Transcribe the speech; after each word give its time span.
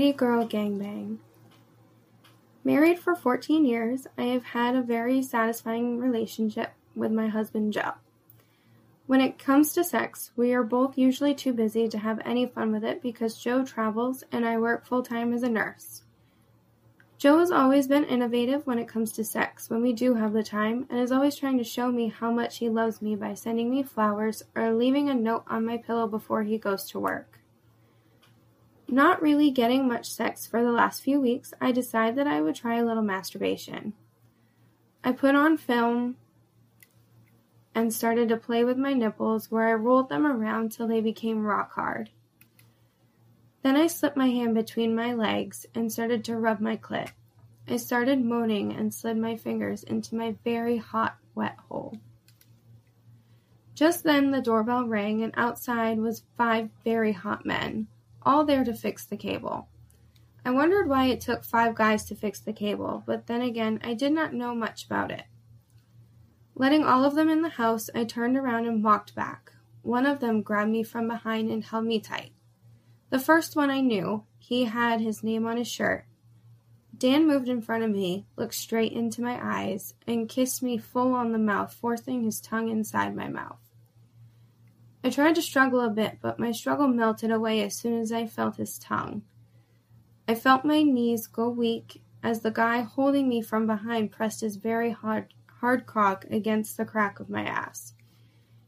City 0.00 0.12
Girl 0.12 0.46
Gangbang. 0.46 1.18
Married 2.62 3.00
for 3.00 3.16
14 3.16 3.64
years, 3.64 4.06
I 4.16 4.26
have 4.26 4.44
had 4.44 4.76
a 4.76 4.80
very 4.80 5.20
satisfying 5.24 5.98
relationship 5.98 6.70
with 6.94 7.10
my 7.10 7.26
husband 7.26 7.72
Joe. 7.72 7.94
When 9.08 9.20
it 9.20 9.40
comes 9.40 9.72
to 9.72 9.82
sex, 9.82 10.30
we 10.36 10.52
are 10.52 10.62
both 10.62 10.96
usually 10.96 11.34
too 11.34 11.52
busy 11.52 11.88
to 11.88 11.98
have 11.98 12.20
any 12.24 12.46
fun 12.46 12.70
with 12.70 12.84
it 12.84 13.02
because 13.02 13.38
Joe 13.42 13.64
travels 13.64 14.22
and 14.30 14.46
I 14.46 14.56
work 14.56 14.86
full 14.86 15.02
time 15.02 15.32
as 15.32 15.42
a 15.42 15.48
nurse. 15.48 16.04
Joe 17.16 17.40
has 17.40 17.50
always 17.50 17.88
been 17.88 18.04
innovative 18.04 18.68
when 18.68 18.78
it 18.78 18.86
comes 18.86 19.10
to 19.14 19.24
sex 19.24 19.68
when 19.68 19.82
we 19.82 19.92
do 19.92 20.14
have 20.14 20.32
the 20.32 20.44
time 20.44 20.86
and 20.90 21.00
is 21.00 21.10
always 21.10 21.34
trying 21.34 21.58
to 21.58 21.64
show 21.64 21.90
me 21.90 22.06
how 22.06 22.30
much 22.30 22.58
he 22.58 22.68
loves 22.68 23.02
me 23.02 23.16
by 23.16 23.34
sending 23.34 23.68
me 23.68 23.82
flowers 23.82 24.44
or 24.54 24.72
leaving 24.74 25.08
a 25.08 25.14
note 25.14 25.42
on 25.48 25.66
my 25.66 25.76
pillow 25.76 26.06
before 26.06 26.44
he 26.44 26.56
goes 26.56 26.84
to 26.90 27.00
work. 27.00 27.38
Not 28.90 29.20
really 29.20 29.50
getting 29.50 29.86
much 29.86 30.10
sex 30.10 30.46
for 30.46 30.62
the 30.62 30.72
last 30.72 31.02
few 31.02 31.20
weeks, 31.20 31.52
I 31.60 31.72
decided 31.72 32.16
that 32.16 32.26
I 32.26 32.40
would 32.40 32.54
try 32.54 32.78
a 32.78 32.84
little 32.84 33.02
masturbation. 33.02 33.92
I 35.04 35.12
put 35.12 35.34
on 35.34 35.58
film 35.58 36.16
and 37.74 37.92
started 37.92 38.30
to 38.30 38.38
play 38.38 38.64
with 38.64 38.78
my 38.78 38.94
nipples 38.94 39.50
where 39.50 39.68
I 39.68 39.74
rolled 39.74 40.08
them 40.08 40.26
around 40.26 40.72
till 40.72 40.88
they 40.88 41.02
became 41.02 41.44
rock 41.44 41.72
hard. 41.72 42.08
Then 43.62 43.76
I 43.76 43.88
slipped 43.88 44.16
my 44.16 44.28
hand 44.28 44.54
between 44.54 44.94
my 44.94 45.12
legs 45.12 45.66
and 45.74 45.92
started 45.92 46.24
to 46.24 46.38
rub 46.38 46.58
my 46.58 46.78
clit. 46.78 47.10
I 47.68 47.76
started 47.76 48.24
moaning 48.24 48.72
and 48.72 48.94
slid 48.94 49.18
my 49.18 49.36
fingers 49.36 49.82
into 49.82 50.14
my 50.14 50.34
very 50.44 50.78
hot, 50.78 51.18
wet 51.34 51.58
hole. 51.68 51.98
Just 53.74 54.02
then 54.02 54.30
the 54.30 54.40
doorbell 54.40 54.86
rang 54.86 55.22
and 55.22 55.34
outside 55.36 55.98
was 55.98 56.24
five 56.38 56.70
very 56.84 57.12
hot 57.12 57.44
men 57.44 57.86
all 58.22 58.44
there 58.44 58.64
to 58.64 58.74
fix 58.74 59.04
the 59.04 59.16
cable. 59.16 59.68
I 60.44 60.50
wondered 60.50 60.88
why 60.88 61.06
it 61.06 61.20
took 61.20 61.44
five 61.44 61.74
guys 61.74 62.04
to 62.06 62.14
fix 62.14 62.40
the 62.40 62.52
cable, 62.52 63.02
but 63.06 63.26
then 63.26 63.42
again, 63.42 63.80
I 63.82 63.94
did 63.94 64.12
not 64.12 64.32
know 64.32 64.54
much 64.54 64.86
about 64.86 65.10
it. 65.10 65.24
Letting 66.54 66.84
all 66.84 67.04
of 67.04 67.14
them 67.14 67.28
in 67.28 67.42
the 67.42 67.50
house, 67.50 67.90
I 67.94 68.04
turned 68.04 68.36
around 68.36 68.66
and 68.66 68.82
walked 68.82 69.14
back. 69.14 69.52
One 69.82 70.06
of 70.06 70.20
them 70.20 70.42
grabbed 70.42 70.70
me 70.70 70.82
from 70.82 71.06
behind 71.06 71.50
and 71.50 71.64
held 71.64 71.84
me 71.84 72.00
tight. 72.00 72.32
The 73.10 73.18
first 73.18 73.56
one 73.56 73.70
I 73.70 73.80
knew, 73.80 74.24
he 74.38 74.64
had 74.64 75.00
his 75.00 75.22
name 75.22 75.46
on 75.46 75.56
his 75.56 75.68
shirt. 75.68 76.04
Dan 76.96 77.28
moved 77.28 77.48
in 77.48 77.62
front 77.62 77.84
of 77.84 77.90
me, 77.90 78.26
looked 78.36 78.54
straight 78.54 78.92
into 78.92 79.22
my 79.22 79.38
eyes, 79.40 79.94
and 80.06 80.28
kissed 80.28 80.62
me 80.62 80.78
full 80.78 81.14
on 81.14 81.32
the 81.32 81.38
mouth, 81.38 81.72
forcing 81.72 82.24
his 82.24 82.40
tongue 82.40 82.68
inside 82.68 83.14
my 83.14 83.28
mouth. 83.28 83.60
I 85.08 85.10
tried 85.10 85.36
to 85.36 85.42
struggle 85.42 85.80
a 85.80 85.88
bit, 85.88 86.18
but 86.20 86.38
my 86.38 86.52
struggle 86.52 86.86
melted 86.86 87.30
away 87.30 87.62
as 87.62 87.74
soon 87.74 87.98
as 87.98 88.12
I 88.12 88.26
felt 88.26 88.56
his 88.56 88.78
tongue. 88.78 89.22
I 90.28 90.34
felt 90.34 90.66
my 90.66 90.82
knees 90.82 91.26
go 91.26 91.48
weak 91.48 92.02
as 92.22 92.40
the 92.40 92.50
guy 92.50 92.82
holding 92.82 93.26
me 93.26 93.40
from 93.40 93.66
behind 93.66 94.12
pressed 94.12 94.42
his 94.42 94.56
very 94.56 94.90
hard, 94.90 95.32
hard 95.60 95.86
cock 95.86 96.26
against 96.30 96.76
the 96.76 96.84
crack 96.84 97.20
of 97.20 97.30
my 97.30 97.42
ass. 97.42 97.94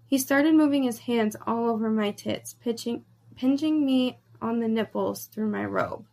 He 0.06 0.16
started 0.16 0.55
moving 0.55 0.84
his 0.84 1.00
hands 1.00 1.36
all 1.46 1.68
over 1.68 1.91
my 1.91 2.11
tits, 2.11 2.55
pitching, 2.55 3.05
pinching 3.36 3.84
me 3.84 4.18
on 4.41 4.61
the 4.61 4.68
nipples 4.68 5.27
through 5.27 5.48
my 5.48 5.66
robe. 5.66 6.06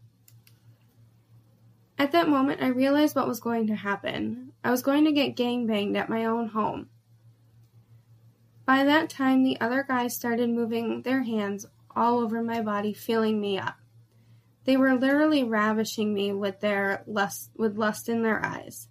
At 1.97 2.11
that 2.11 2.27
moment, 2.27 2.61
I 2.61 2.67
realized 2.67 3.15
what 3.15 3.29
was 3.29 3.39
going 3.39 3.67
to 3.67 3.75
happen. 3.75 4.51
I 4.61 4.71
was 4.71 4.81
going 4.81 5.05
to 5.05 5.13
get 5.13 5.37
gangbanged 5.37 5.95
at 5.95 6.09
my 6.09 6.25
own 6.25 6.49
home. 6.49 6.89
By 8.67 8.83
that 8.83 9.09
time, 9.09 9.43
the 9.43 9.59
other 9.61 9.81
guys 9.81 10.13
started 10.13 10.49
moving 10.49 11.03
their 11.03 11.23
hands 11.23 11.65
all 11.95 12.19
over 12.19 12.43
my 12.43 12.61
body, 12.61 12.91
feeling 12.91 13.39
me 13.39 13.57
up. 13.57 13.77
They 14.65 14.75
were 14.75 14.93
literally 14.93 15.45
ravishing 15.45 16.13
me 16.13 16.33
with 16.33 16.59
their 16.59 17.01
lust 17.07 17.51
with 17.55 17.77
lust 17.77 18.09
in 18.09 18.23
their 18.23 18.45
eyes. 18.45 18.89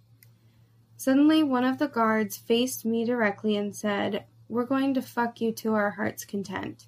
Suddenly, 0.95 1.43
one 1.43 1.63
of 1.63 1.77
the 1.77 1.87
guards 1.87 2.37
faced 2.37 2.85
me 2.85 3.05
directly 3.05 3.55
and 3.55 3.75
said, 3.75 4.25
"We're 4.49 4.65
going 4.65 4.95
to 4.95 5.01
fuck 5.03 5.41
you 5.41 5.51
to 5.51 5.75
our 5.75 5.91
heart's 5.91 6.25
content." 6.25 6.87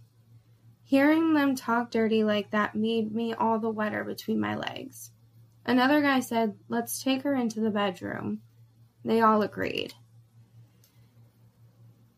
Hearing 0.83 1.35
them 1.35 1.53
talk 1.53 1.91
dirty 1.91 2.23
like 2.23 2.50
that 2.50 2.73
made 2.73 3.13
me 3.13 3.35
all 3.35 3.59
the 3.59 3.69
wetter 3.69 4.03
between 4.03 4.39
my 4.39 4.56
legs. 4.56 5.11
Another 5.63 6.01
guy 6.01 6.21
said, 6.21 6.57
"Let's 6.67 7.03
take 7.03 7.21
her 7.21 7.35
into 7.35 7.59
the 7.59 7.69
bedroom." 7.69 8.41
They 9.06 9.21
all 9.21 9.44
agreed. 9.44 9.94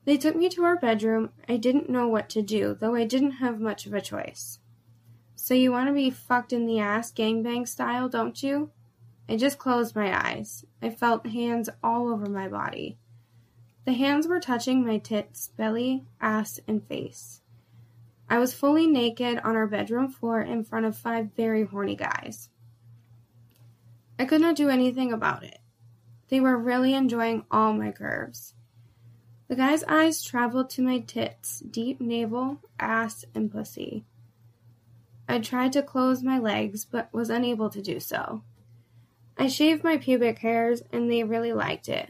They 0.05 0.17
took 0.17 0.35
me 0.35 0.49
to 0.49 0.63
our 0.63 0.77
bedroom. 0.77 1.29
I 1.47 1.57
didn't 1.57 1.89
know 1.89 2.07
what 2.07 2.29
to 2.29 2.41
do, 2.41 2.75
though 2.79 2.95
I 2.95 3.05
didn't 3.05 3.33
have 3.33 3.59
much 3.59 3.85
of 3.85 3.93
a 3.93 4.01
choice. 4.01 4.59
So 5.35 5.53
you 5.53 5.71
want 5.71 5.87
to 5.87 5.93
be 5.93 6.09
fucked 6.09 6.53
in 6.53 6.65
the 6.65 6.79
ass 6.79 7.11
gangbang 7.11 7.67
style, 7.67 8.09
don't 8.09 8.41
you? 8.41 8.71
I 9.29 9.37
just 9.37 9.57
closed 9.57 9.95
my 9.95 10.15
eyes. 10.15 10.65
I 10.81 10.89
felt 10.89 11.27
hands 11.27 11.69
all 11.83 12.09
over 12.09 12.27
my 12.27 12.47
body. 12.47 12.97
The 13.85 13.93
hands 13.93 14.27
were 14.27 14.39
touching 14.39 14.85
my 14.85 14.97
tits, 14.97 15.49
belly, 15.57 16.05
ass, 16.19 16.59
and 16.67 16.83
face. 16.83 17.41
I 18.29 18.37
was 18.37 18.53
fully 18.53 18.87
naked 18.87 19.39
on 19.39 19.55
our 19.55 19.67
bedroom 19.67 20.09
floor 20.09 20.41
in 20.41 20.63
front 20.63 20.85
of 20.85 20.97
five 20.97 21.33
very 21.35 21.63
horny 21.65 21.95
guys. 21.95 22.49
I 24.19 24.25
could 24.25 24.41
not 24.41 24.55
do 24.55 24.69
anything 24.69 25.11
about 25.11 25.43
it. 25.43 25.59
They 26.29 26.39
were 26.39 26.57
really 26.57 26.93
enjoying 26.93 27.43
all 27.49 27.73
my 27.73 27.91
curves. 27.91 28.53
The 29.51 29.57
guy's 29.57 29.83
eyes 29.83 30.23
traveled 30.23 30.69
to 30.69 30.81
my 30.81 30.99
tits, 30.99 31.59
deep 31.59 31.99
navel, 31.99 32.59
ass, 32.79 33.25
and 33.35 33.51
pussy. 33.51 34.05
I 35.27 35.39
tried 35.39 35.73
to 35.73 35.83
close 35.83 36.23
my 36.23 36.39
legs, 36.39 36.85
but 36.85 37.13
was 37.13 37.29
unable 37.29 37.69
to 37.71 37.81
do 37.81 37.99
so. 37.99 38.43
I 39.37 39.47
shaved 39.47 39.83
my 39.83 39.97
pubic 39.97 40.39
hairs, 40.39 40.83
and 40.93 41.11
they 41.11 41.25
really 41.25 41.51
liked 41.51 41.89
it. 41.89 42.07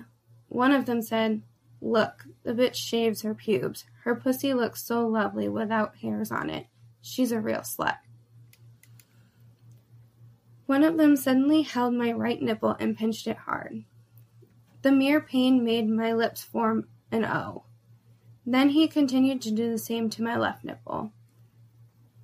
One 0.50 0.72
of 0.72 0.86
them 0.86 1.02
said, 1.02 1.42
Look, 1.82 2.28
the 2.44 2.54
bitch 2.54 2.76
shaves 2.76 3.24
her 3.24 3.34
pubes. 3.34 3.86
Her 4.04 4.14
pussy 4.14 4.54
looks 4.54 4.84
so 4.84 5.08
lovely 5.08 5.50
without 5.50 5.98
hairs 5.98 6.32
on 6.32 6.52
it. 6.52 6.68
She's 7.02 7.32
a 7.32 7.42
real 7.42 7.62
slut. 7.62 7.98
One 10.68 10.84
of 10.84 10.98
them 10.98 11.16
suddenly 11.16 11.64
held 11.64 11.96
my 11.96 12.12
right 12.12 12.40
nipple 12.40 12.78
and 12.80 12.96
pinched 12.96 13.26
it 13.26 13.38
hard. 13.38 13.84
The 14.84 14.92
mere 14.92 15.20
pain 15.20 15.64
made 15.64 15.90
my 15.90 16.14
lips 16.14 16.44
form 16.44 16.88
an 17.12 17.26
O. 17.26 17.64
Then 18.46 18.70
he 18.70 18.88
continued 18.88 19.42
to 19.44 19.52
do 19.52 19.70
the 19.70 19.78
same 19.78 20.10
to 20.12 20.24
my 20.24 20.38
left 20.38 20.64
nipple. 20.64 21.12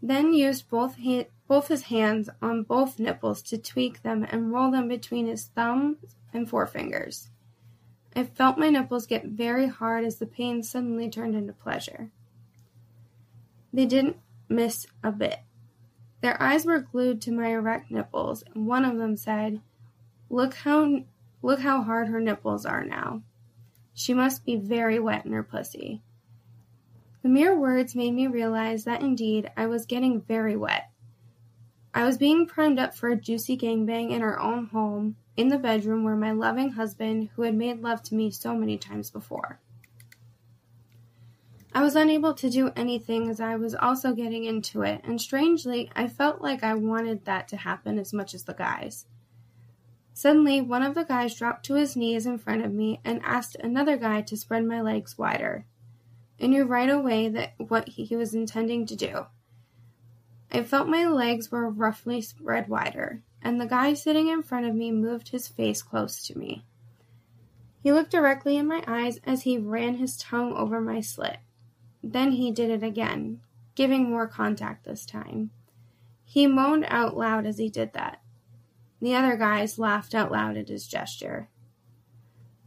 Then 0.02 0.34
used 0.34 0.70
both, 0.70 0.98
ha- 0.98 1.30
both 1.48 1.68
his 1.68 1.84
hands 1.84 2.30
on 2.42 2.64
both 2.64 3.00
nipples 3.00 3.42
to 3.44 3.58
tweak 3.58 4.02
them 4.02 4.26
and 4.30 4.52
roll 4.52 4.72
them 4.72 4.88
between 4.88 5.28
his 5.28 5.46
thumbs 5.46 5.98
and 6.34 6.50
forefingers. 6.50 7.30
I 8.16 8.24
felt 8.24 8.58
my 8.58 8.70
nipples 8.70 9.06
get 9.06 9.26
very 9.26 9.68
hard 9.68 10.04
as 10.04 10.18
the 10.18 10.26
pain 10.26 10.64
suddenly 10.64 11.10
turned 11.10 11.36
into 11.36 11.54
pleasure. 11.54 12.10
They 13.72 13.86
didn't 13.86 14.18
miss 14.50 14.88
a 15.04 15.12
bit. 15.12 15.40
Their 16.22 16.42
eyes 16.42 16.66
were 16.66 16.80
glued 16.80 17.22
to 17.22 17.32
my 17.32 17.50
erect 17.50 17.92
nipples, 17.92 18.44
and 18.56 18.66
one 18.66 18.86
of 18.86 18.98
them 18.98 19.16
said, 19.18 19.62
"Look 20.30 20.56
how 20.56 21.04
look 21.44 21.60
how 21.60 21.84
hard 21.84 22.08
her 22.08 22.20
nipples 22.20 22.66
are 22.66 22.84
now." 22.84 23.22
She 24.00 24.14
must 24.14 24.46
be 24.46 24.56
very 24.58 25.00
wet 25.00 25.26
in 25.26 25.32
her 25.32 25.42
pussy. 25.42 26.04
The 27.24 27.30
mere 27.30 27.58
words 27.58 27.96
made 27.96 28.14
me 28.14 28.28
realize 28.28 28.84
that 28.84 29.02
indeed 29.02 29.50
I 29.58 29.66
was 29.66 29.88
getting 29.88 30.22
very 30.22 30.56
wet. 30.56 30.92
I 31.96 32.06
was 32.06 32.20
being 32.20 32.46
primed 32.46 32.78
up 32.78 32.94
for 32.94 33.10
a 33.10 33.16
juicy 33.16 33.58
gangbang 33.58 34.12
in 34.12 34.22
our 34.22 34.40
own 34.40 34.68
home, 34.68 35.16
in 35.36 35.48
the 35.48 35.58
bedroom 35.58 36.04
where 36.04 36.16
my 36.16 36.32
loving 36.32 36.74
husband, 36.74 37.30
who 37.36 37.42
had 37.42 37.56
made 37.56 37.82
love 37.82 38.04
to 38.04 38.14
me 38.14 38.30
so 38.30 38.56
many 38.56 38.78
times 38.78 39.10
before. 39.10 39.60
I 41.74 41.82
was 41.82 41.96
unable 41.96 42.36
to 42.36 42.52
do 42.52 42.72
anything 42.76 43.32
as 43.32 43.42
I 43.42 43.56
was 43.56 43.74
also 43.74 44.14
getting 44.14 44.46
into 44.46 44.84
it, 44.84 45.02
and 45.06 45.20
strangely, 45.20 45.90
I 45.96 46.08
felt 46.08 46.40
like 46.40 46.64
I 46.64 46.76
wanted 46.76 47.26
that 47.26 47.48
to 47.48 47.58
happen 47.58 47.98
as 47.98 48.14
much 48.14 48.36
as 48.36 48.44
the 48.44 48.54
guys. 48.54 49.08
Suddenly, 50.18 50.62
one 50.62 50.82
of 50.82 50.96
the 50.96 51.04
guys 51.04 51.36
dropped 51.36 51.64
to 51.68 51.76
his 51.76 51.96
knees 51.96 52.26
in 52.26 52.40
front 52.40 52.66
of 52.66 52.74
me 52.74 53.00
and 53.06 53.22
asked 53.24 53.56
another 53.58 53.98
guy 53.98 54.22
to 54.22 54.36
spread 54.36 54.66
my 54.66 54.82
legs 54.82 55.16
wider. 55.16 55.68
I 56.42 56.48
knew 56.48 56.64
right 56.64 56.90
away 56.90 57.30
that 57.30 57.54
what 57.60 57.88
he 57.88 58.16
was 58.16 58.34
intending 58.34 58.88
to 58.88 58.96
do. 58.96 59.28
I 60.52 60.64
felt 60.64 60.88
my 60.88 61.08
legs 61.08 61.52
were 61.52 61.70
roughly 61.70 62.20
spread 62.22 62.68
wider, 62.68 63.22
and 63.44 63.62
the 63.62 63.68
guy 63.68 63.94
sitting 63.94 64.28
in 64.28 64.42
front 64.42 64.66
of 64.66 64.74
me 64.74 64.92
moved 64.92 65.30
his 65.30 65.48
face 65.48 65.84
close 65.84 66.26
to 66.26 66.36
me. 66.36 66.66
He 67.84 67.94
looked 67.94 68.10
directly 68.10 68.58
in 68.58 68.66
my 68.66 68.84
eyes 68.88 69.20
as 69.24 69.44
he 69.44 69.60
ran 69.60 69.98
his 69.98 70.18
tongue 70.18 70.52
over 70.54 70.82
my 70.82 71.00
slit. 71.00 71.38
Then 72.02 72.32
he 72.32 72.50
did 72.50 72.72
it 72.72 72.82
again, 72.82 73.42
giving 73.76 74.10
more 74.10 74.26
contact 74.26 74.84
this 74.84 75.06
time. 75.06 75.52
He 76.24 76.48
moaned 76.48 76.88
out 76.88 77.16
loud 77.16 77.46
as 77.46 77.60
he 77.60 77.70
did 77.70 77.94
that. 77.94 78.20
The 79.02 79.16
other 79.16 79.36
guys 79.36 79.78
laughed 79.78 80.16
out 80.16 80.32
loud 80.32 80.58
at 80.58 80.70
his 80.70 80.88
gesture. 80.88 81.50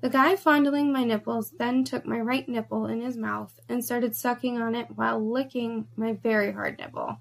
The 0.00 0.10
guy 0.10 0.36
fondling 0.36 0.92
my 0.92 1.04
nipples 1.04 1.50
then 1.58 1.84
took 1.84 2.06
my 2.06 2.18
right 2.18 2.48
nipple 2.48 2.86
in 2.86 3.02
his 3.02 3.16
mouth 3.16 3.60
and 3.68 3.84
started 3.84 4.16
sucking 4.16 4.60
on 4.60 4.74
it 4.74 4.96
while 4.96 5.20
licking 5.20 5.88
my 5.96 6.12
very 6.14 6.52
hard 6.52 6.78
nipple. 6.78 7.18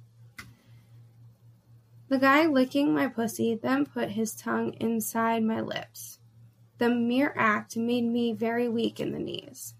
The 2.07 2.19
guy 2.19 2.45
licking 2.45 2.93
my 2.93 3.07
pussy 3.07 3.53
then 3.53 3.85
put 3.85 4.11
his 4.11 4.33
tongue 4.33 4.73
inside 4.79 5.43
my 5.43 5.59
lips. 5.59 6.19
The 6.77 6.89
mere 6.89 7.33
act 7.37 7.75
made 7.75 8.05
me 8.05 8.31
very 8.31 8.69
weak 8.69 8.99
in 8.99 9.11
the 9.11 9.19
knees. 9.19 9.75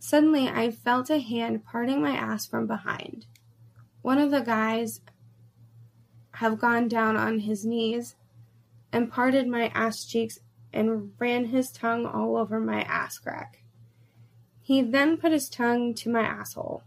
Suddenly, 0.00 0.48
I 0.48 0.72
felt 0.72 1.08
a 1.08 1.20
hand 1.20 1.64
parting 1.64 2.02
my 2.02 2.16
ass 2.16 2.44
from 2.44 2.66
behind. 2.66 3.26
One 4.02 4.18
of 4.18 4.32
the 4.32 4.40
guys 4.40 5.00
have 6.40 6.58
gone 6.58 6.88
down 6.88 7.18
on 7.18 7.40
his 7.40 7.66
knees 7.66 8.16
and 8.90 9.12
parted 9.12 9.46
my 9.46 9.66
ass 9.74 10.06
cheeks 10.06 10.38
and 10.72 11.12
ran 11.18 11.44
his 11.44 11.70
tongue 11.70 12.06
all 12.06 12.34
over 12.38 12.58
my 12.58 12.80
ass 12.80 13.18
crack. 13.18 13.62
He 14.62 14.80
then 14.80 15.18
put 15.18 15.32
his 15.32 15.50
tongue 15.50 15.92
to 15.96 16.08
my 16.08 16.22
asshole. 16.22 16.82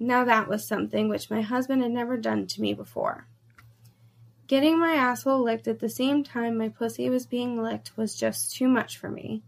Now 0.00 0.24
that 0.24 0.48
was 0.48 0.66
something 0.66 1.08
which 1.08 1.30
my 1.30 1.42
husband 1.42 1.80
had 1.80 1.92
never 1.92 2.16
done 2.16 2.48
to 2.48 2.60
me 2.60 2.74
before. 2.74 3.28
Getting 4.48 4.80
my 4.80 4.94
asshole 4.94 5.44
licked 5.44 5.68
at 5.68 5.78
the 5.78 5.88
same 5.88 6.24
time 6.24 6.58
my 6.58 6.70
pussy 6.70 7.08
was 7.08 7.24
being 7.24 7.62
licked 7.62 7.96
was 7.96 8.16
just 8.16 8.56
too 8.56 8.66
much 8.66 8.98
for 8.98 9.08
me. 9.08 9.42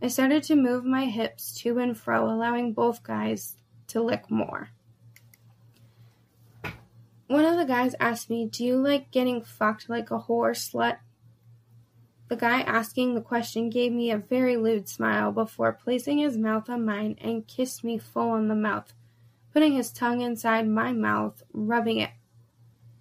I 0.00 0.08
started 0.08 0.42
to 0.44 0.56
move 0.56 0.86
my 0.86 1.04
hips 1.04 1.54
to 1.60 1.78
and 1.78 1.98
fro, 1.98 2.30
allowing 2.30 2.72
both 2.72 3.02
guys 3.02 3.56
to 3.88 4.02
lick 4.02 4.30
more. 4.30 4.70
One 7.32 7.46
of 7.46 7.56
the 7.56 7.64
guys 7.64 7.94
asked 7.98 8.28
me, 8.28 8.44
Do 8.44 8.62
you 8.62 8.76
like 8.76 9.10
getting 9.10 9.40
fucked 9.40 9.88
like 9.88 10.10
a 10.10 10.18
whore 10.18 10.50
slut? 10.50 10.98
The 12.28 12.36
guy 12.36 12.60
asking 12.60 13.14
the 13.14 13.22
question 13.22 13.70
gave 13.70 13.90
me 13.90 14.10
a 14.10 14.18
very 14.18 14.58
lewd 14.58 14.86
smile 14.86 15.32
before 15.32 15.72
placing 15.72 16.18
his 16.18 16.36
mouth 16.36 16.68
on 16.68 16.84
mine 16.84 17.16
and 17.22 17.46
kissed 17.48 17.84
me 17.84 17.96
full 17.96 18.32
on 18.32 18.48
the 18.48 18.54
mouth, 18.54 18.92
putting 19.50 19.72
his 19.72 19.90
tongue 19.90 20.20
inside 20.20 20.68
my 20.68 20.92
mouth, 20.92 21.42
rubbing 21.54 22.00
it 22.00 22.10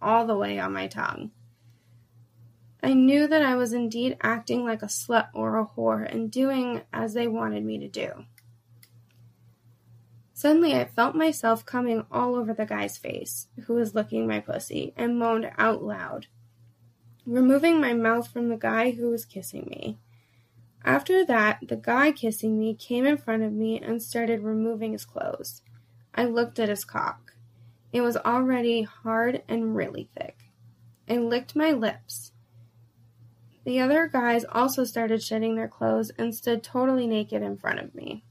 all 0.01 0.25
the 0.25 0.38
way 0.38 0.57
on 0.57 0.72
my 0.72 0.88
tongue. 0.88 1.31
I 2.81 2.94
knew 2.94 3.27
that 3.27 3.42
I 3.42 3.56
was 3.56 3.74
indeed 3.74 4.16
acting 4.22 4.63
like 4.63 4.81
a 4.81 4.86
slut 4.86 5.27
or 5.34 5.60
a 5.60 5.66
whore 5.66 6.10
and 6.10 6.31
doing 6.31 6.84
as 6.94 7.13
they 7.13 7.27
wanted 7.27 7.66
me 7.66 7.80
to 7.80 7.89
do. 7.89 8.24
Suddenly, 10.42 10.74
I 10.74 10.86
felt 10.86 11.14
myself 11.14 11.68
coming 11.68 12.04
all 12.12 12.34
over 12.34 12.52
the 12.52 12.66
guy's 12.66 12.98
face, 12.98 13.46
who 13.68 13.76
was 13.76 13.94
licking 13.94 14.26
my 14.28 14.40
pussy, 14.40 14.92
and 14.98 15.20
moaned 15.20 15.52
out 15.60 15.84
loud, 15.84 16.26
removing 17.28 17.80
my 17.80 17.94
mouth 17.94 18.28
from 18.28 18.50
the 18.50 18.58
guy 18.58 18.90
who 18.90 19.12
was 19.12 19.24
kissing 19.24 19.68
me. 19.70 20.00
After 20.84 21.24
that, 21.24 21.60
the 21.68 21.76
guy 21.76 22.12
kissing 22.12 22.60
me 22.60 22.74
came 22.74 23.06
in 23.06 23.18
front 23.18 23.44
of 23.44 23.54
me 23.54 23.80
and 23.80 24.02
started 24.02 24.42
removing 24.42 24.94
his 24.94 25.06
clothes. 25.06 25.62
I 26.16 26.26
looked 26.26 26.58
at 26.58 26.70
his 26.70 26.86
cock. 26.86 27.36
It 27.94 28.02
was 28.02 28.18
already 28.18 28.82
hard 28.82 29.44
and 29.48 29.76
really 29.76 30.10
thick. 30.18 30.40
I 31.08 31.18
licked 31.18 31.56
my 31.56 31.70
lips. 31.70 32.32
The 33.64 33.80
other 33.80 34.08
guys 34.08 34.44
also 34.52 34.86
started 34.86 35.22
shedding 35.22 35.54
their 35.54 35.68
clothes 35.68 36.10
and 36.18 36.34
stood 36.34 36.64
totally 36.64 37.06
naked 37.06 37.44
in 37.44 37.58
front 37.58 37.78
of 37.78 37.94
me. 37.94 38.24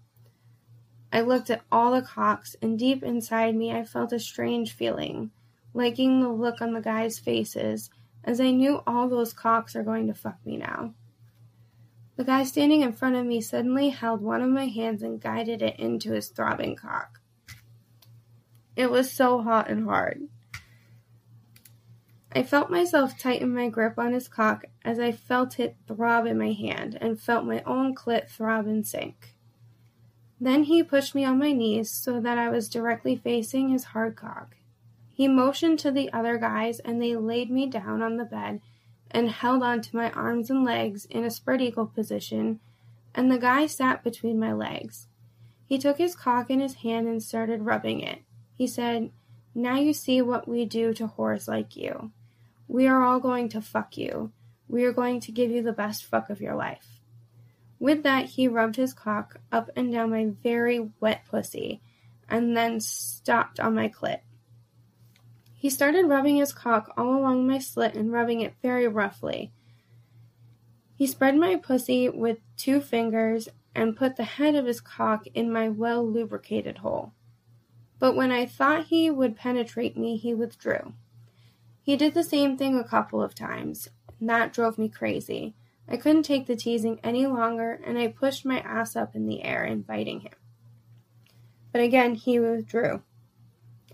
I 1.12 1.22
looked 1.22 1.50
at 1.50 1.62
all 1.72 1.92
the 1.92 2.02
cocks, 2.02 2.54
and 2.62 2.78
deep 2.78 3.02
inside 3.02 3.56
me 3.56 3.72
I 3.72 3.84
felt 3.84 4.12
a 4.12 4.20
strange 4.20 4.72
feeling, 4.72 5.30
liking 5.74 6.20
the 6.20 6.28
look 6.28 6.60
on 6.60 6.72
the 6.72 6.80
guys' 6.80 7.18
faces, 7.18 7.90
as 8.22 8.40
I 8.40 8.50
knew 8.50 8.82
all 8.86 9.08
those 9.08 9.32
cocks 9.32 9.74
are 9.74 9.82
going 9.82 10.06
to 10.06 10.14
fuck 10.14 10.38
me 10.44 10.56
now. 10.56 10.94
The 12.16 12.24
guy 12.24 12.44
standing 12.44 12.82
in 12.82 12.92
front 12.92 13.16
of 13.16 13.24
me 13.24 13.40
suddenly 13.40 13.88
held 13.88 14.20
one 14.20 14.42
of 14.42 14.50
my 14.50 14.66
hands 14.66 15.02
and 15.02 15.20
guided 15.20 15.62
it 15.62 15.78
into 15.80 16.12
his 16.12 16.28
throbbing 16.28 16.76
cock. 16.76 17.20
It 18.76 18.90
was 18.90 19.10
so 19.10 19.42
hot 19.42 19.70
and 19.70 19.84
hard. 19.84 20.28
I 22.32 22.44
felt 22.44 22.70
myself 22.70 23.18
tighten 23.18 23.52
my 23.52 23.68
grip 23.68 23.98
on 23.98 24.12
his 24.12 24.28
cock 24.28 24.64
as 24.84 25.00
I 25.00 25.10
felt 25.10 25.58
it 25.58 25.76
throb 25.88 26.26
in 26.26 26.38
my 26.38 26.52
hand 26.52 26.96
and 27.00 27.20
felt 27.20 27.44
my 27.44 27.62
own 27.64 27.94
clit 27.94 28.28
throb 28.28 28.66
and 28.66 28.86
sink. 28.86 29.34
Then 30.40 30.64
he 30.64 30.82
pushed 30.82 31.14
me 31.14 31.24
on 31.24 31.38
my 31.38 31.52
knees 31.52 31.90
so 31.90 32.18
that 32.20 32.38
I 32.38 32.48
was 32.48 32.68
directly 32.68 33.14
facing 33.14 33.68
his 33.68 33.84
hard 33.84 34.16
cock. 34.16 34.56
He 35.12 35.28
motioned 35.28 35.78
to 35.80 35.90
the 35.90 36.10
other 36.12 36.38
guys 36.38 36.78
and 36.80 37.00
they 37.00 37.14
laid 37.14 37.50
me 37.50 37.66
down 37.66 38.00
on 38.00 38.16
the 38.16 38.24
bed 38.24 38.62
and 39.10 39.30
held 39.30 39.62
on 39.62 39.82
to 39.82 39.96
my 39.96 40.10
arms 40.12 40.48
and 40.48 40.64
legs 40.64 41.04
in 41.04 41.24
a 41.24 41.30
spread 41.30 41.60
eagle 41.60 41.86
position, 41.86 42.60
and 43.14 43.30
the 43.30 43.38
guy 43.38 43.66
sat 43.66 44.04
between 44.04 44.38
my 44.38 44.52
legs. 44.52 45.08
He 45.66 45.78
took 45.78 45.98
his 45.98 46.14
cock 46.14 46.48
in 46.48 46.60
his 46.60 46.76
hand 46.76 47.06
and 47.06 47.22
started 47.22 47.62
rubbing 47.62 48.00
it. 48.00 48.20
He 48.54 48.66
said, 48.66 49.10
Now 49.54 49.76
you 49.76 49.92
see 49.92 50.22
what 50.22 50.48
we 50.48 50.64
do 50.64 50.94
to 50.94 51.08
whores 51.08 51.48
like 51.48 51.76
you. 51.76 52.12
We 52.68 52.86
are 52.86 53.02
all 53.02 53.20
going 53.20 53.48
to 53.50 53.60
fuck 53.60 53.98
you. 53.98 54.32
We 54.68 54.84
are 54.84 54.92
going 54.92 55.20
to 55.20 55.32
give 55.32 55.50
you 55.50 55.62
the 55.62 55.72
best 55.72 56.04
fuck 56.04 56.30
of 56.30 56.40
your 56.40 56.54
life. 56.54 56.99
With 57.80 58.04
that, 58.04 58.26
he 58.26 58.46
rubbed 58.46 58.76
his 58.76 58.94
cock 58.94 59.40
up 59.50 59.70
and 59.74 59.92
down 59.92 60.10
my 60.10 60.30
very 60.44 60.90
wet 61.00 61.22
pussy 61.28 61.80
and 62.28 62.56
then 62.56 62.78
stopped 62.78 63.58
on 63.58 63.74
my 63.74 63.88
clit. 63.88 64.20
He 65.52 65.68
started 65.68 66.06
rubbing 66.06 66.36
his 66.36 66.52
cock 66.52 66.92
all 66.96 67.16
along 67.16 67.48
my 67.48 67.58
slit 67.58 67.96
and 67.96 68.12
rubbing 68.12 68.40
it 68.42 68.54
very 68.62 68.86
roughly. 68.86 69.50
He 70.94 71.08
spread 71.08 71.36
my 71.36 71.56
pussy 71.56 72.08
with 72.08 72.38
two 72.56 72.80
fingers 72.80 73.48
and 73.74 73.96
put 73.96 74.14
the 74.14 74.22
head 74.22 74.54
of 74.54 74.66
his 74.66 74.80
cock 74.80 75.26
in 75.34 75.52
my 75.52 75.68
well 75.68 76.08
lubricated 76.08 76.78
hole 76.78 77.14
but 78.00 78.16
when 78.16 78.32
I 78.32 78.46
thought 78.46 78.86
he 78.86 79.10
would 79.10 79.36
penetrate 79.36 79.96
me, 79.96 80.16
he 80.16 80.34
withdrew. 80.34 80.94
He 81.82 81.96
did 81.96 82.14
the 82.14 82.24
same 82.24 82.56
thing 82.56 82.76
a 82.76 82.88
couple 82.88 83.22
of 83.22 83.34
times, 83.34 83.88
and 84.18 84.28
that 84.28 84.54
drove 84.54 84.78
me 84.78 84.88
crazy. 84.88 85.54
I 85.90 85.96
couldn't 85.96 86.22
take 86.22 86.46
the 86.46 86.54
teasing 86.54 87.00
any 87.02 87.26
longer, 87.26 87.80
and 87.84 87.98
I 87.98 88.06
pushed 88.06 88.46
my 88.46 88.60
ass 88.60 88.94
up 88.94 89.16
in 89.16 89.26
the 89.26 89.42
air, 89.42 89.64
inviting 89.64 90.20
him. 90.20 90.32
But 91.72 91.80
again, 91.80 92.14
he 92.14 92.38
withdrew. 92.38 93.02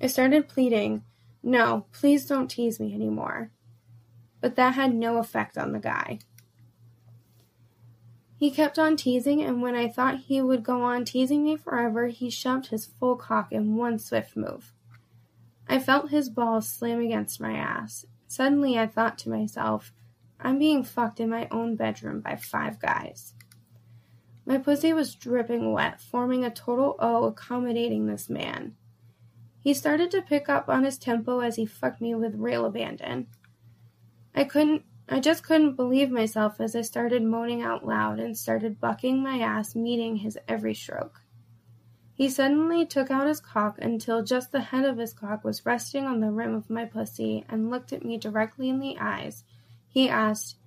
I 0.01 0.07
started 0.09 0.49
pleading, 0.49 1.05
No, 1.43 1.87
please 1.93 2.27
don't 2.27 2.51
tease 2.51 2.79
me 2.79 2.95
anymore. 2.95 3.51
But 4.43 4.57
that 4.57 4.75
had 4.75 4.95
no 4.95 5.17
effect 5.17 5.57
on 5.57 5.73
the 5.73 5.79
guy. 5.79 6.19
He 8.39 8.51
kept 8.51 8.79
on 8.79 8.97
teasing, 8.97 9.43
and 9.43 9.63
when 9.63 9.75
I 9.75 9.89
thought 9.89 10.21
he 10.21 10.43
would 10.43 10.63
go 10.63 10.83
on 10.83 11.07
teasing 11.07 11.43
me 11.43 11.57
forever, 11.57 12.09
he 12.09 12.29
shoved 12.29 12.67
his 12.67 12.85
full 12.85 13.17
cock 13.17 13.51
in 13.51 13.77
one 13.77 13.99
swift 13.99 14.37
move. 14.37 14.75
I 15.67 15.79
felt 15.79 16.11
his 16.11 16.29
balls 16.29 16.69
slam 16.69 17.01
against 17.01 17.41
my 17.41 17.55
ass. 17.55 18.05
Suddenly, 18.27 18.79
I 18.79 18.87
thought 18.87 19.17
to 19.19 19.31
myself, 19.31 19.93
I'm 20.40 20.59
being 20.59 20.85
fucked 20.85 21.21
in 21.21 21.31
my 21.31 21.49
own 21.50 21.76
bedroom 21.76 22.21
by 22.21 22.37
five 22.37 22.78
guys. 22.78 23.35
My 24.45 24.59
pussy 24.59 24.93
was 24.93 25.14
dripping 25.14 25.73
wet, 25.73 26.00
forming 26.00 26.45
a 26.45 26.50
total 26.50 26.97
O 26.99 27.25
accommodating 27.25 28.07
this 28.07 28.31
man. 28.31 28.76
He 29.61 29.75
started 29.75 30.11
to 30.12 30.23
pick 30.23 30.49
up 30.49 30.69
on 30.69 30.85
his 30.85 30.99
tempo 30.99 31.40
as 31.40 31.57
he 31.57 31.66
fucked 31.66 32.00
me 32.00 32.14
with 32.14 32.37
real 32.37 32.64
abandon. 32.64 33.26
I 34.35 34.45
couldn't 34.45 34.85
I 35.09 35.21
just 35.21 35.45
couldn't 35.45 35.76
believe 35.76 36.11
myself 36.11 36.61
as 36.61 36.75
I 36.75 36.83
started 36.83 37.23
moaning 37.23 37.62
out 37.62 37.87
loud 37.87 38.19
and 38.19 38.37
started 38.37 38.81
bucking 38.81 39.23
my 39.23 39.38
ass, 39.38 39.76
meeting 39.76 40.16
his 40.16 40.37
every 40.49 40.75
stroke. 40.75 41.23
He 42.12 42.28
suddenly 42.28 42.87
took 42.87 43.11
out 43.11 43.28
his 43.28 43.40
cock 43.40 43.78
until 43.81 44.25
just 44.25 44.50
the 44.50 44.61
head 44.61 44.85
of 44.85 44.99
his 44.99 45.12
cock 45.12 45.45
was 45.45 45.66
resting 45.66 46.05
on 46.05 46.21
the 46.21 46.31
rim 46.31 46.55
of 46.55 46.71
my 46.71 46.87
pussy 46.87 47.45
and 47.49 47.71
looked 47.71 47.93
at 47.93 48.05
me 48.05 48.19
directly 48.19 48.69
in 48.69 48.81
the 48.81 48.97
eyes. 48.99 49.45
He 49.97 50.11
asked, 50.11 50.59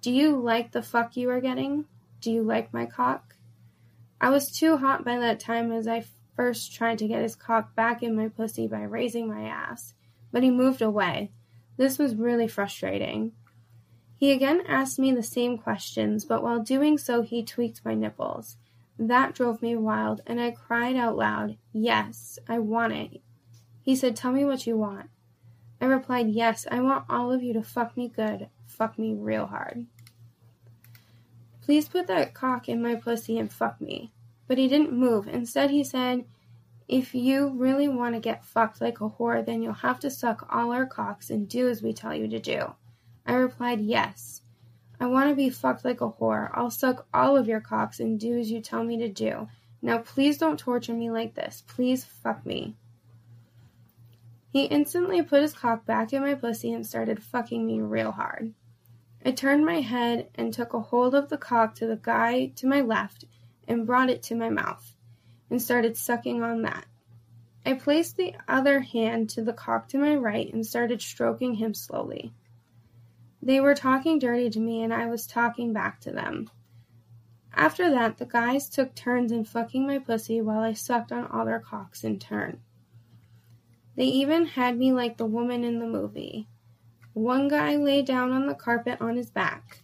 Do 0.00 0.10
you 0.10 0.36
like 0.36 0.72
the 0.72 0.82
fuck 0.82 1.16
you 1.16 1.30
are 1.30 1.40
getting? 1.40 1.84
Do 2.20 2.32
you 2.32 2.42
like 2.42 2.74
my 2.74 2.84
cock? 2.84 3.36
I 4.20 4.30
was 4.30 4.50
too 4.50 4.78
hot 4.78 5.04
by 5.04 5.16
that 5.20 5.38
time 5.38 5.70
as 5.70 5.86
I 5.86 6.02
first 6.34 6.74
tried 6.74 6.98
to 6.98 7.06
get 7.06 7.22
his 7.22 7.36
cock 7.36 7.76
back 7.76 8.02
in 8.02 8.16
my 8.16 8.26
pussy 8.26 8.66
by 8.66 8.82
raising 8.82 9.28
my 9.28 9.42
ass, 9.42 9.94
but 10.32 10.42
he 10.42 10.50
moved 10.50 10.82
away. 10.82 11.30
This 11.76 12.00
was 12.00 12.16
really 12.16 12.48
frustrating. 12.48 13.30
He 14.16 14.32
again 14.32 14.64
asked 14.66 14.98
me 14.98 15.12
the 15.12 15.22
same 15.22 15.56
questions, 15.56 16.24
but 16.24 16.42
while 16.42 16.58
doing 16.58 16.98
so, 16.98 17.22
he 17.22 17.44
tweaked 17.44 17.84
my 17.84 17.94
nipples. 17.94 18.56
That 18.98 19.36
drove 19.36 19.62
me 19.62 19.76
wild, 19.76 20.20
and 20.26 20.40
I 20.40 20.50
cried 20.50 20.96
out 20.96 21.16
loud, 21.16 21.58
Yes, 21.72 22.40
I 22.48 22.58
want 22.58 22.92
it. 22.92 23.20
He 23.82 23.94
said, 23.94 24.16
Tell 24.16 24.32
me 24.32 24.44
what 24.44 24.66
you 24.66 24.76
want. 24.76 25.10
I 25.80 25.86
replied, 25.86 26.28
Yes, 26.28 26.66
I 26.70 26.80
want 26.80 27.06
all 27.08 27.32
of 27.32 27.42
you 27.42 27.52
to 27.54 27.62
fuck 27.62 27.96
me 27.96 28.08
good, 28.08 28.48
fuck 28.66 28.98
me 28.98 29.14
real 29.14 29.46
hard. 29.46 29.86
Please 31.62 31.88
put 31.88 32.06
that 32.08 32.34
cock 32.34 32.68
in 32.68 32.82
my 32.82 32.96
pussy 32.96 33.38
and 33.38 33.52
fuck 33.52 33.80
me. 33.80 34.12
But 34.46 34.58
he 34.58 34.68
didn't 34.68 34.92
move. 34.92 35.28
Instead, 35.28 35.70
he 35.70 35.84
said, 35.84 36.24
if 36.90 37.14
you 37.14 37.50
really 37.50 37.86
want 37.86 38.16
to 38.16 38.20
get 38.20 38.44
fucked 38.44 38.80
like 38.80 39.00
a 39.00 39.08
whore, 39.08 39.46
then 39.46 39.62
you'll 39.62 39.74
have 39.74 40.00
to 40.00 40.10
suck 40.10 40.48
all 40.50 40.72
our 40.72 40.86
cocks 40.86 41.30
and 41.30 41.48
do 41.48 41.68
as 41.68 41.84
we 41.84 41.92
tell 41.92 42.12
you 42.12 42.26
to 42.26 42.40
do. 42.40 42.74
I 43.24 43.34
replied, 43.34 43.80
Yes. 43.80 44.42
I 44.98 45.06
want 45.06 45.30
to 45.30 45.36
be 45.36 45.50
fucked 45.50 45.84
like 45.84 46.00
a 46.00 46.10
whore. 46.10 46.50
I'll 46.52 46.70
suck 46.72 47.06
all 47.14 47.36
of 47.36 47.46
your 47.46 47.60
cocks 47.60 48.00
and 48.00 48.18
do 48.18 48.36
as 48.36 48.50
you 48.50 48.60
tell 48.60 48.82
me 48.82 48.98
to 48.98 49.08
do. 49.08 49.46
Now, 49.80 49.98
please 49.98 50.36
don't 50.36 50.58
torture 50.58 50.92
me 50.92 51.12
like 51.12 51.36
this. 51.36 51.62
Please 51.68 52.04
fuck 52.04 52.44
me. 52.44 52.74
He 54.52 54.64
instantly 54.64 55.22
put 55.22 55.42
his 55.42 55.52
cock 55.52 55.86
back 55.86 56.12
in 56.12 56.22
my 56.22 56.34
pussy 56.34 56.72
and 56.72 56.84
started 56.84 57.22
fucking 57.22 57.64
me 57.64 57.80
real 57.80 58.10
hard. 58.10 58.52
I 59.24 59.30
turned 59.30 59.64
my 59.64 59.80
head 59.80 60.28
and 60.34 60.52
took 60.52 60.74
a 60.74 60.80
hold 60.80 61.14
of 61.14 61.28
the 61.28 61.38
cock 61.38 61.76
to 61.76 61.86
the 61.86 61.96
guy 61.96 62.46
to 62.56 62.66
my 62.66 62.80
left 62.80 63.26
and 63.68 63.86
brought 63.86 64.10
it 64.10 64.22
to 64.24 64.34
my 64.34 64.48
mouth 64.48 64.96
and 65.50 65.62
started 65.62 65.96
sucking 65.96 66.42
on 66.42 66.62
that. 66.62 66.86
I 67.64 67.74
placed 67.74 68.16
the 68.16 68.34
other 68.48 68.80
hand 68.80 69.30
to 69.30 69.42
the 69.42 69.52
cock 69.52 69.88
to 69.88 69.98
my 69.98 70.16
right 70.16 70.52
and 70.52 70.66
started 70.66 71.00
stroking 71.00 71.54
him 71.54 71.74
slowly. 71.74 72.32
They 73.42 73.60
were 73.60 73.74
talking 73.74 74.18
dirty 74.18 74.50
to 74.50 74.60
me 74.60 74.82
and 74.82 74.92
I 74.92 75.06
was 75.06 75.26
talking 75.26 75.72
back 75.72 76.00
to 76.00 76.10
them. 76.10 76.50
After 77.52 77.90
that, 77.90 78.18
the 78.18 78.26
guys 78.26 78.68
took 78.68 78.94
turns 78.94 79.30
in 79.30 79.44
fucking 79.44 79.86
my 79.86 79.98
pussy 79.98 80.40
while 80.40 80.60
I 80.60 80.72
sucked 80.72 81.12
on 81.12 81.26
all 81.26 81.44
their 81.44 81.60
cocks 81.60 82.02
in 82.04 82.18
turn. 82.18 82.60
They 84.00 84.06
even 84.06 84.46
had 84.46 84.78
me 84.78 84.94
like 84.94 85.18
the 85.18 85.26
woman 85.26 85.62
in 85.62 85.78
the 85.78 85.86
movie. 85.86 86.48
One 87.12 87.48
guy 87.48 87.76
lay 87.76 88.00
down 88.00 88.32
on 88.32 88.46
the 88.46 88.54
carpet 88.54 88.98
on 88.98 89.18
his 89.18 89.28
back. 89.28 89.82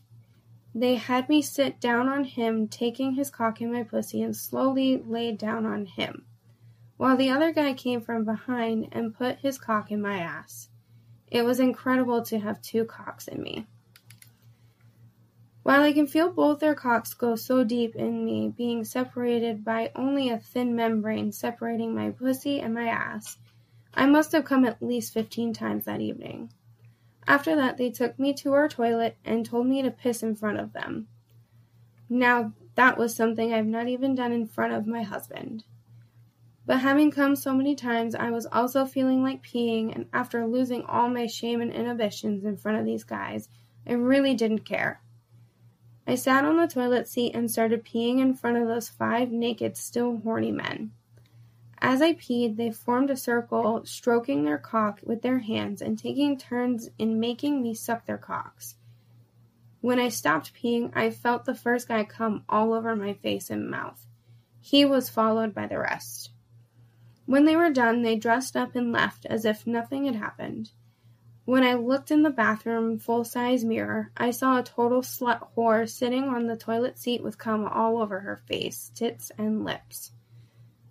They 0.74 0.94
had 0.94 1.28
me 1.28 1.42
sit 1.42 1.82
down 1.82 2.08
on 2.08 2.24
him, 2.24 2.66
taking 2.66 3.12
his 3.12 3.30
cock 3.30 3.60
in 3.60 3.70
my 3.70 3.82
pussy, 3.82 4.22
and 4.22 4.34
slowly 4.34 4.96
laid 4.96 5.36
down 5.36 5.66
on 5.66 5.84
him, 5.84 6.24
while 6.96 7.18
the 7.18 7.28
other 7.28 7.52
guy 7.52 7.74
came 7.74 8.00
from 8.00 8.24
behind 8.24 8.88
and 8.90 9.12
put 9.12 9.40
his 9.40 9.58
cock 9.58 9.90
in 9.90 10.00
my 10.00 10.16
ass. 10.16 10.70
It 11.30 11.44
was 11.44 11.60
incredible 11.60 12.22
to 12.22 12.38
have 12.38 12.62
two 12.62 12.86
cocks 12.86 13.28
in 13.28 13.42
me. 13.42 13.66
While 15.62 15.82
I 15.82 15.92
can 15.92 16.06
feel 16.06 16.32
both 16.32 16.60
their 16.60 16.74
cocks 16.74 17.12
go 17.12 17.36
so 17.36 17.64
deep 17.64 17.94
in 17.94 18.24
me, 18.24 18.48
being 18.48 18.82
separated 18.82 19.62
by 19.62 19.92
only 19.94 20.30
a 20.30 20.38
thin 20.38 20.74
membrane 20.74 21.32
separating 21.32 21.94
my 21.94 22.12
pussy 22.12 22.60
and 22.62 22.72
my 22.72 22.88
ass, 22.88 23.36
I 23.96 24.06
must 24.06 24.32
have 24.32 24.44
come 24.44 24.66
at 24.66 24.82
least 24.82 25.14
fifteen 25.14 25.54
times 25.54 25.86
that 25.86 26.02
evening. 26.02 26.52
After 27.26 27.56
that, 27.56 27.78
they 27.78 27.90
took 27.90 28.18
me 28.18 28.34
to 28.34 28.52
our 28.52 28.68
toilet 28.68 29.16
and 29.24 29.44
told 29.44 29.66
me 29.66 29.82
to 29.82 29.90
piss 29.90 30.22
in 30.22 30.36
front 30.36 30.60
of 30.60 30.74
them. 30.74 31.08
Now, 32.08 32.52
that 32.74 32.98
was 32.98 33.16
something 33.16 33.52
I've 33.52 33.66
not 33.66 33.88
even 33.88 34.14
done 34.14 34.32
in 34.32 34.46
front 34.46 34.74
of 34.74 34.86
my 34.86 35.02
husband. 35.02 35.64
But 36.66 36.80
having 36.80 37.10
come 37.10 37.36
so 37.36 37.54
many 37.54 37.74
times, 37.74 38.14
I 38.14 38.30
was 38.30 38.46
also 38.46 38.84
feeling 38.84 39.22
like 39.22 39.42
peeing, 39.42 39.94
and 39.94 40.06
after 40.12 40.46
losing 40.46 40.82
all 40.84 41.08
my 41.08 41.26
shame 41.26 41.60
and 41.60 41.72
inhibitions 41.72 42.44
in 42.44 42.56
front 42.56 42.78
of 42.78 42.84
these 42.84 43.04
guys, 43.04 43.48
I 43.86 43.92
really 43.92 44.34
didn't 44.34 44.66
care. 44.66 45.00
I 46.06 46.16
sat 46.16 46.44
on 46.44 46.56
the 46.56 46.66
toilet 46.66 47.08
seat 47.08 47.34
and 47.34 47.50
started 47.50 47.84
peeing 47.84 48.20
in 48.20 48.34
front 48.34 48.58
of 48.58 48.68
those 48.68 48.88
five 48.88 49.32
naked, 49.32 49.76
still 49.76 50.18
horny 50.18 50.52
men. 50.52 50.92
As 51.78 52.00
I 52.00 52.14
peed, 52.14 52.56
they 52.56 52.70
formed 52.70 53.10
a 53.10 53.16
circle, 53.16 53.84
stroking 53.84 54.44
their 54.44 54.58
cock 54.58 55.00
with 55.02 55.22
their 55.22 55.40
hands 55.40 55.82
and 55.82 55.98
taking 55.98 56.38
turns 56.38 56.88
in 56.98 57.20
making 57.20 57.62
me 57.62 57.74
suck 57.74 58.06
their 58.06 58.18
cocks. 58.18 58.76
When 59.80 60.00
I 60.00 60.08
stopped 60.08 60.54
peeing, 60.54 60.90
I 60.96 61.10
felt 61.10 61.44
the 61.44 61.54
first 61.54 61.88
guy 61.88 62.04
come 62.04 62.44
all 62.48 62.72
over 62.72 62.96
my 62.96 63.12
face 63.12 63.50
and 63.50 63.70
mouth. 63.70 64.06
He 64.60 64.84
was 64.84 65.10
followed 65.10 65.54
by 65.54 65.66
the 65.66 65.78
rest. 65.78 66.30
When 67.26 67.44
they 67.44 67.56
were 67.56 67.70
done, 67.70 68.02
they 68.02 68.16
dressed 68.16 68.56
up 68.56 68.74
and 68.74 68.90
left 68.90 69.26
as 69.26 69.44
if 69.44 69.66
nothing 69.66 70.06
had 70.06 70.16
happened. 70.16 70.70
When 71.44 71.62
I 71.62 71.74
looked 71.74 72.10
in 72.10 72.22
the 72.22 72.30
bathroom 72.30 72.98
full 72.98 73.22
size 73.22 73.64
mirror, 73.64 74.10
I 74.16 74.32
saw 74.32 74.58
a 74.58 74.64
total 74.64 75.02
slut 75.02 75.46
whore 75.54 75.88
sitting 75.88 76.24
on 76.24 76.46
the 76.46 76.56
toilet 76.56 76.98
seat 76.98 77.22
with 77.22 77.38
cum 77.38 77.64
all 77.64 77.98
over 77.98 78.20
her 78.20 78.36
face, 78.48 78.90
tits, 78.94 79.30
and 79.38 79.64
lips. 79.64 80.10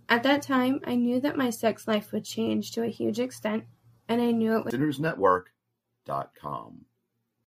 At 0.08 0.24
that 0.24 0.42
time, 0.42 0.80
I 0.86 0.96
knew 0.96 1.20
that 1.22 1.38
my 1.38 1.50
sex 1.50 1.88
life 1.88 2.12
would 2.12 2.26
change 2.26 2.72
to 2.74 2.84
a 2.84 2.90
huge 2.90 3.20
extent, 3.20 3.64
and 4.08 4.22
I 4.22 4.32
knew 4.32 4.58
it 4.58 4.66
was. 4.66 4.74
SinnersNetwork.com. 4.74 6.86